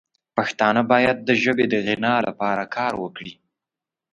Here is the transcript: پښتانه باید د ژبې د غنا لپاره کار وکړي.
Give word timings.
پښتانه 0.37 0.81
باید 0.91 1.17
د 1.21 1.29
ژبې 1.43 1.65
د 1.69 1.75
غنا 1.85 2.15
لپاره 2.27 2.63
کار 2.75 2.93
وکړي. 3.03 3.33